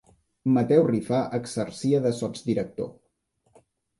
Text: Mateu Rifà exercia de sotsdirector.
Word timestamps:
Mateu 0.53 0.79
Rifà 0.87 1.19
exercia 1.39 2.01
de 2.07 2.13
sotsdirector. 2.21 2.89